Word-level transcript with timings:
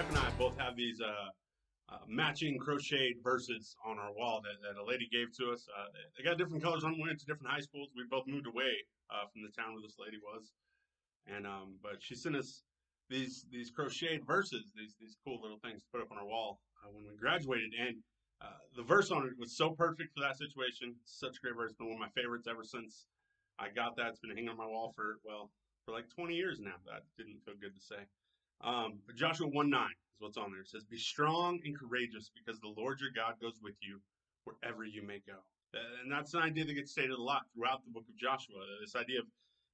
have 0.00 0.76
these 0.76 1.00
uh, 1.00 1.28
uh, 1.92 1.98
matching 2.08 2.58
crocheted 2.58 3.16
verses 3.22 3.76
on 3.84 3.98
our 3.98 4.12
wall 4.12 4.40
that, 4.42 4.56
that 4.64 4.80
a 4.80 4.84
lady 4.84 5.08
gave 5.12 5.28
to 5.36 5.52
us. 5.52 5.66
Uh, 5.68 5.86
they 6.16 6.24
got 6.24 6.38
different 6.38 6.62
colors 6.62 6.84
on. 6.84 6.92
them. 6.92 7.00
We 7.00 7.08
went 7.08 7.20
to 7.20 7.26
different 7.26 7.52
high 7.52 7.60
schools. 7.60 7.88
We 7.94 8.04
both 8.08 8.26
moved 8.26 8.46
away 8.46 8.72
uh, 9.10 9.28
from 9.32 9.42
the 9.42 9.50
town 9.50 9.74
where 9.74 9.82
this 9.82 9.96
lady 9.98 10.16
was, 10.22 10.52
and 11.26 11.46
um, 11.46 11.76
but 11.82 12.00
she 12.00 12.14
sent 12.14 12.36
us 12.36 12.62
these 13.08 13.44
these 13.50 13.70
crocheted 13.70 14.24
verses, 14.26 14.72
these 14.74 14.94
these 15.00 15.16
cool 15.24 15.40
little 15.42 15.58
things 15.58 15.82
to 15.82 15.88
put 15.92 16.00
up 16.00 16.10
on 16.12 16.18
our 16.18 16.26
wall 16.26 16.60
uh, 16.84 16.88
when 16.92 17.04
we 17.04 17.16
graduated, 17.16 17.72
and. 17.78 17.96
Uh, 18.40 18.56
the 18.74 18.82
verse 18.82 19.10
on 19.10 19.26
it 19.26 19.36
was 19.38 19.54
so 19.54 19.68
perfect 19.68 20.16
for 20.16 20.24
that 20.24 20.34
situation. 20.34 20.96
Such 21.04 21.36
a 21.36 21.40
great 21.44 21.54
verse. 21.54 21.72
It's 21.72 21.76
been 21.76 21.92
one 21.92 22.00
of 22.00 22.08
my 22.08 22.08
favorites 22.16 22.48
ever 22.48 22.64
since 22.64 23.04
I 23.58 23.68
got 23.68 23.96
that. 23.96 24.16
It's 24.16 24.20
been 24.20 24.30
hanging 24.30 24.48
on 24.48 24.56
my 24.56 24.64
wall 24.64 24.94
for 24.96 25.20
well 25.28 25.50
for 25.84 25.92
like 25.92 26.08
20 26.08 26.32
years 26.32 26.58
now. 26.58 26.80
That 26.86 27.04
didn't 27.18 27.44
feel 27.44 27.52
good 27.60 27.76
to 27.76 27.84
say. 27.84 28.00
Um, 28.62 29.00
Joshua 29.16 29.48
1 29.48 29.70
9 29.70 29.82
is 29.82 30.20
what's 30.20 30.36
on 30.36 30.52
there. 30.52 30.60
It 30.60 30.68
says, 30.68 30.84
Be 30.84 30.98
strong 30.98 31.60
and 31.64 31.76
courageous 31.78 32.30
because 32.34 32.60
the 32.60 32.72
Lord 32.76 33.00
your 33.00 33.10
God 33.14 33.40
goes 33.40 33.60
with 33.62 33.76
you 33.80 34.00
wherever 34.44 34.84
you 34.84 35.02
may 35.06 35.20
go. 35.26 35.38
And 36.02 36.10
that's 36.10 36.34
an 36.34 36.42
idea 36.42 36.64
that 36.64 36.74
gets 36.74 36.90
stated 36.90 37.12
a 37.12 37.22
lot 37.22 37.42
throughout 37.54 37.84
the 37.84 37.92
book 37.92 38.04
of 38.08 38.16
Joshua. 38.16 38.58
This 38.80 38.96
idea 38.96 39.20
of 39.20 39.26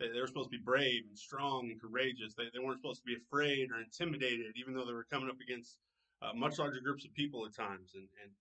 they 0.00 0.18
were 0.18 0.26
supposed 0.26 0.50
to 0.50 0.58
be 0.58 0.64
brave 0.64 1.04
and 1.06 1.16
strong 1.16 1.70
and 1.70 1.80
courageous. 1.80 2.34
They, 2.34 2.50
they 2.50 2.58
weren't 2.58 2.80
supposed 2.80 3.02
to 3.02 3.06
be 3.06 3.14
afraid 3.14 3.70
or 3.70 3.78
intimidated, 3.78 4.50
even 4.56 4.74
though 4.74 4.84
they 4.84 4.96
were 4.96 5.06
coming 5.06 5.30
up 5.30 5.38
against 5.38 5.78
uh, 6.22 6.34
much 6.34 6.58
larger 6.58 6.80
groups 6.80 7.04
of 7.04 7.14
people 7.14 7.46
at 7.46 7.54
times. 7.54 7.92
And, 7.94 8.08
and 8.24 8.32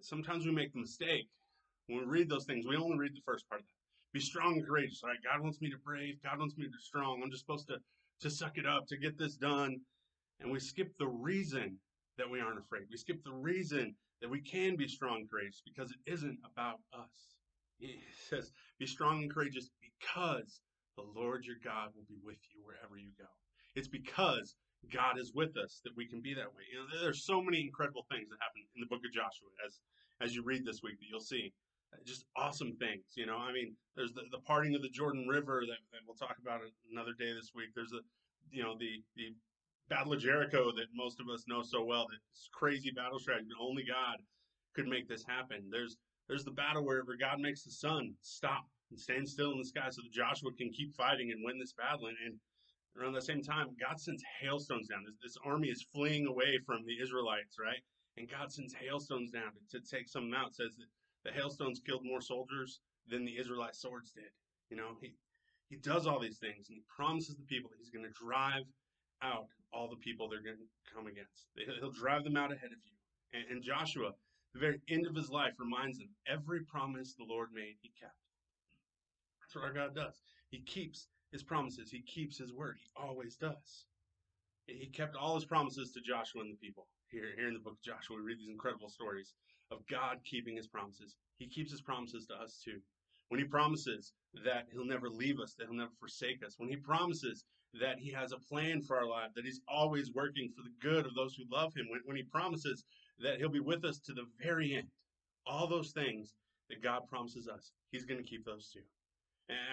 sometimes 0.00 0.46
we 0.46 0.50
make 0.50 0.72
the 0.72 0.80
mistake 0.80 1.28
when 1.86 2.00
we 2.00 2.04
read 2.06 2.28
those 2.28 2.44
things, 2.44 2.66
we 2.66 2.76
only 2.76 2.98
read 2.98 3.14
the 3.14 3.22
first 3.24 3.48
part 3.48 3.60
of 3.60 3.66
that. 3.66 3.72
Be 4.12 4.20
strong 4.20 4.54
and 4.54 4.66
courageous. 4.66 5.02
All 5.02 5.10
right, 5.10 5.22
God 5.22 5.42
wants 5.42 5.60
me 5.60 5.70
to 5.70 5.78
brave. 5.78 6.18
God 6.22 6.38
wants 6.38 6.56
me 6.56 6.64
to 6.64 6.70
be 6.70 6.78
strong. 6.80 7.20
I'm 7.22 7.30
just 7.30 7.44
supposed 7.44 7.68
to 7.68 7.78
to 8.20 8.30
suck 8.30 8.58
it 8.58 8.66
up, 8.66 8.86
to 8.88 8.96
get 8.96 9.18
this 9.18 9.36
done. 9.36 9.76
And 10.40 10.50
we 10.50 10.60
skip 10.60 10.92
the 10.98 11.08
reason 11.08 11.78
that 12.18 12.30
we 12.30 12.40
aren't 12.40 12.58
afraid. 12.58 12.84
We 12.90 12.96
skip 12.96 13.22
the 13.24 13.32
reason 13.32 13.94
that 14.20 14.30
we 14.30 14.40
can 14.40 14.76
be 14.76 14.88
strong 14.88 15.20
and 15.20 15.30
courageous 15.30 15.62
because 15.64 15.90
it 15.90 16.12
isn't 16.12 16.38
about 16.44 16.80
us. 16.92 17.36
He 17.78 18.00
says, 18.28 18.52
Be 18.78 18.86
strong 18.86 19.22
and 19.22 19.32
courageous 19.32 19.70
because 19.80 20.60
the 20.96 21.04
Lord 21.14 21.44
your 21.44 21.56
God 21.62 21.90
will 21.94 22.08
be 22.08 22.18
with 22.24 22.40
you 22.54 22.64
wherever 22.64 22.96
you 22.96 23.12
go. 23.18 23.28
It's 23.74 23.88
because 23.88 24.56
God 24.92 25.18
is 25.18 25.32
with 25.34 25.56
us 25.56 25.80
that 25.84 25.96
we 25.96 26.06
can 26.06 26.20
be 26.22 26.32
that 26.34 26.48
way. 26.48 26.64
You 26.72 26.80
know, 26.80 27.02
there's 27.02 27.24
so 27.24 27.42
many 27.42 27.60
incredible 27.60 28.06
things 28.10 28.28
that 28.30 28.40
happen 28.40 28.64
in 28.74 28.80
the 28.80 28.86
book 28.86 29.04
of 29.04 29.12
Joshua 29.12 29.52
as 29.66 29.80
as 30.20 30.34
you 30.34 30.42
read 30.42 30.64
this 30.64 30.80
week 30.82 30.98
that 30.98 31.06
you'll 31.10 31.20
see. 31.20 31.52
Just 32.04 32.24
awesome 32.36 32.76
things, 32.76 33.04
you 33.14 33.26
know. 33.26 33.36
I 33.36 33.52
mean, 33.52 33.74
there's 33.96 34.12
the, 34.12 34.22
the 34.30 34.38
parting 34.38 34.74
of 34.74 34.82
the 34.82 34.88
Jordan 34.88 35.26
River 35.28 35.62
that, 35.66 35.82
that 35.92 36.00
we'll 36.06 36.16
talk 36.16 36.36
about 36.40 36.60
another 36.92 37.12
day 37.18 37.32
this 37.32 37.52
week. 37.54 37.70
There's 37.74 37.90
the, 37.90 38.00
you 38.50 38.62
know, 38.62 38.76
the 38.78 39.02
the 39.16 39.34
Battle 39.88 40.12
of 40.12 40.20
Jericho 40.20 40.72
that 40.72 40.86
most 40.94 41.20
of 41.20 41.28
us 41.32 41.44
know 41.46 41.62
so 41.62 41.84
well. 41.84 42.06
This 42.10 42.48
crazy 42.52 42.90
battle 42.90 43.18
strategy. 43.18 43.48
Only 43.60 43.84
God 43.84 44.18
could 44.74 44.88
make 44.88 45.08
this 45.08 45.24
happen. 45.26 45.62
There's 45.70 45.96
there's 46.28 46.44
the 46.44 46.50
battle 46.50 46.84
where, 46.84 47.02
where 47.04 47.16
God 47.16 47.38
makes 47.38 47.62
the 47.62 47.70
sun 47.70 48.14
stop 48.20 48.66
and 48.90 48.98
stand 48.98 49.28
still 49.28 49.52
in 49.52 49.58
the 49.58 49.64
sky 49.64 49.86
so 49.90 50.02
that 50.02 50.12
Joshua 50.12 50.50
can 50.58 50.70
keep 50.72 50.94
fighting 50.94 51.30
and 51.30 51.44
win 51.44 51.58
this 51.58 51.72
battle. 51.72 52.06
And, 52.06 52.16
and 52.26 52.34
around 52.98 53.14
the 53.14 53.22
same 53.22 53.42
time, 53.42 53.68
God 53.78 54.00
sends 54.00 54.22
hailstones 54.40 54.88
down. 54.88 55.04
This, 55.06 55.14
this 55.22 55.36
army 55.44 55.68
is 55.68 55.86
fleeing 55.94 56.26
away 56.26 56.58
from 56.66 56.82
the 56.86 57.00
Israelites, 57.00 57.56
right? 57.58 57.82
And 58.16 58.30
God 58.30 58.50
sends 58.50 58.74
hailstones 58.74 59.30
down 59.30 59.52
to, 59.54 59.78
to 59.78 59.86
take 59.86 60.08
some 60.08 60.32
out. 60.34 60.54
Says 60.54 60.74
that 60.78 60.90
the 61.26 61.32
hailstones 61.32 61.80
killed 61.80 62.04
more 62.04 62.20
soldiers 62.20 62.80
than 63.08 63.24
the 63.24 63.36
Israelite 63.38 63.74
swords 63.74 64.12
did. 64.12 64.30
You 64.70 64.76
know, 64.76 64.96
he, 65.00 65.14
he 65.68 65.76
does 65.76 66.06
all 66.06 66.20
these 66.20 66.38
things 66.38 66.68
and 66.68 66.76
he 66.76 66.82
promises 66.88 67.36
the 67.36 67.44
people 67.44 67.70
that 67.70 67.78
he's 67.78 67.90
going 67.90 68.06
to 68.06 68.24
drive 68.24 68.64
out 69.22 69.48
all 69.72 69.88
the 69.88 69.96
people 69.96 70.28
they're 70.28 70.42
going 70.42 70.56
to 70.56 70.94
come 70.94 71.06
against. 71.06 71.50
He'll 71.80 71.90
drive 71.90 72.22
them 72.24 72.36
out 72.36 72.52
ahead 72.52 72.70
of 72.70 72.78
you. 72.84 72.94
And, 73.34 73.44
and 73.50 73.62
Joshua, 73.62 74.12
the 74.54 74.60
very 74.60 74.80
end 74.88 75.06
of 75.06 75.14
his 75.14 75.30
life, 75.30 75.54
reminds 75.58 75.98
them 75.98 76.08
every 76.28 76.62
promise 76.62 77.14
the 77.14 77.26
Lord 77.28 77.48
made, 77.52 77.74
he 77.82 77.90
kept. 77.98 78.14
That's 79.40 79.54
what 79.56 79.64
our 79.64 79.72
God 79.72 79.94
does. 79.94 80.20
He 80.50 80.60
keeps 80.60 81.08
his 81.32 81.42
promises, 81.42 81.90
he 81.90 82.02
keeps 82.02 82.38
his 82.38 82.52
word. 82.52 82.76
He 82.80 82.88
always 82.96 83.36
does. 83.36 83.86
He 84.66 84.86
kept 84.86 85.14
all 85.14 85.34
his 85.34 85.44
promises 85.44 85.92
to 85.92 86.00
Joshua 86.00 86.42
and 86.42 86.52
the 86.52 86.56
people. 86.56 86.88
Here, 87.08 87.32
here 87.36 87.46
in 87.46 87.54
the 87.54 87.60
book 87.60 87.74
of 87.74 87.82
Joshua, 87.82 88.16
we 88.16 88.22
read 88.22 88.38
these 88.38 88.48
incredible 88.48 88.88
stories 88.88 89.32
of 89.70 89.86
God 89.86 90.18
keeping 90.24 90.56
his 90.56 90.66
promises. 90.66 91.14
He 91.38 91.46
keeps 91.46 91.70
his 91.70 91.80
promises 91.80 92.26
to 92.26 92.34
us 92.34 92.60
too. 92.64 92.80
When 93.28 93.40
he 93.40 93.46
promises 93.46 94.12
that 94.44 94.66
he'll 94.72 94.84
never 94.84 95.08
leave 95.08 95.40
us, 95.40 95.54
that 95.54 95.66
he'll 95.66 95.76
never 95.76 95.94
forsake 95.98 96.44
us, 96.44 96.58
when 96.58 96.68
he 96.68 96.76
promises 96.76 97.44
that 97.80 97.98
he 97.98 98.10
has 98.12 98.32
a 98.32 98.38
plan 98.38 98.82
for 98.82 98.96
our 98.96 99.06
life, 99.06 99.30
that 99.34 99.44
he's 99.44 99.60
always 99.68 100.12
working 100.12 100.50
for 100.50 100.62
the 100.62 100.74
good 100.80 101.06
of 101.06 101.14
those 101.14 101.34
who 101.34 101.44
love 101.50 101.74
him, 101.74 101.86
when, 101.90 102.00
when 102.04 102.16
he 102.16 102.22
promises 102.22 102.84
that 103.18 103.38
he'll 103.38 103.48
be 103.48 103.60
with 103.60 103.84
us 103.84 103.98
to 103.98 104.12
the 104.12 104.26
very 104.42 104.74
end, 104.74 104.88
all 105.46 105.66
those 105.66 105.92
things 105.92 106.34
that 106.70 106.82
God 106.82 107.02
promises 107.08 107.48
us, 107.48 107.72
he's 107.90 108.04
going 108.04 108.22
to 108.22 108.28
keep 108.28 108.44
those 108.44 108.68
too. 108.72 108.80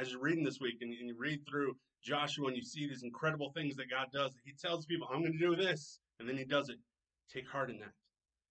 As 0.00 0.10
you're 0.12 0.20
reading 0.20 0.44
this 0.44 0.60
week 0.60 0.78
and, 0.80 0.92
and 0.92 1.08
you 1.08 1.14
read 1.18 1.40
through 1.48 1.76
Joshua 2.02 2.48
and 2.48 2.56
you 2.56 2.62
see 2.62 2.86
these 2.86 3.02
incredible 3.02 3.50
things 3.54 3.76
that 3.76 3.90
God 3.90 4.08
does, 4.12 4.32
he 4.44 4.52
tells 4.52 4.86
people, 4.86 5.08
I'm 5.10 5.20
going 5.20 5.32
to 5.32 5.38
do 5.38 5.56
this, 5.56 6.00
and 6.20 6.28
then 6.28 6.36
he 6.36 6.44
does 6.44 6.68
it. 6.68 6.76
Take 7.32 7.48
heart 7.48 7.70
in 7.70 7.78
that. 7.78 7.92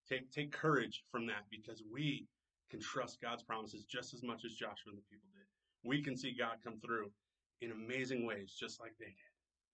Take, 0.10 0.32
take 0.32 0.52
courage 0.52 1.04
from 1.12 1.28
that 1.28 1.46
because 1.52 1.84
we 1.94 2.26
can 2.72 2.80
trust 2.80 3.22
God's 3.22 3.44
promises 3.44 3.84
just 3.84 4.14
as 4.14 4.24
much 4.24 4.44
as 4.46 4.54
Joshua 4.54 4.90
and 4.90 4.98
the 4.98 5.04
people 5.12 5.30
did. 5.34 5.46
We 5.84 6.02
can 6.02 6.18
see 6.18 6.34
God 6.38 6.58
come 6.64 6.80
through 6.80 7.12
in 7.62 7.72
amazing 7.72 8.26
ways, 8.26 8.56
just 8.58 8.80
like 8.80 8.94
they 9.00 9.06
did. 9.06 9.32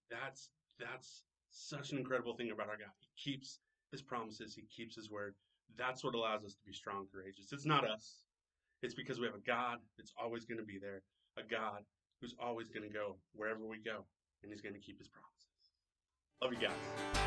That's 0.10 0.50
that's 0.80 1.24
such 1.52 1.92
an 1.92 1.98
incredible 1.98 2.36
thing 2.36 2.52
about 2.52 2.70
our 2.70 2.78
God. 2.78 2.94
He 3.00 3.32
keeps 3.32 3.60
his 3.92 4.02
promises, 4.02 4.56
he 4.56 4.64
keeps 4.76 4.96
his 4.96 5.10
word. 5.10 5.36
That's 5.78 6.04
what 6.04 6.16
allows 6.16 6.44
us 6.44 6.54
to 6.54 6.66
be 6.66 6.74
strong, 6.74 7.08
courageous. 7.14 7.52
It's 7.52 7.66
not 7.66 7.88
us. 7.88 8.24
It's 8.84 8.94
because 8.94 9.20
we 9.20 9.26
have 9.26 9.36
a 9.36 9.46
God 9.46 9.78
that's 9.98 10.14
always 10.22 10.46
going 10.46 10.60
to 10.60 10.66
be 10.66 10.78
there, 10.78 11.02
a 11.38 11.44
God 11.44 11.82
who's 12.22 12.36
always 12.40 12.70
going 12.70 12.88
to 12.88 12.94
go 12.94 13.18
wherever 13.34 13.66
we 13.66 13.78
go, 13.78 14.06
and 14.44 14.52
he's 14.52 14.62
going 14.62 14.76
to 14.76 14.82
keep 14.82 15.00
his 15.00 15.08
promises. 15.08 15.28
Love 16.42 16.54
you 16.54 16.60
guys. 16.60 17.27